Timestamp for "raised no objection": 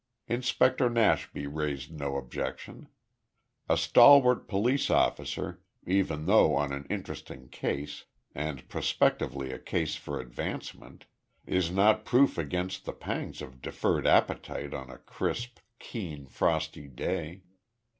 1.45-2.87